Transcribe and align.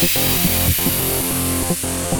Música 0.00 2.19